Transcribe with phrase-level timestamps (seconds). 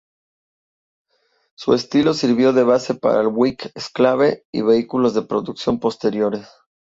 [1.55, 6.49] Su estilo sirvió de base para el Buick Enclave y vehículos de producción posteriores.